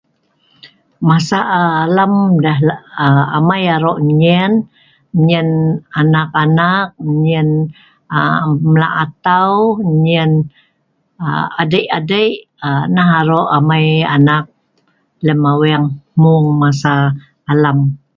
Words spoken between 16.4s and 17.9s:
masa alam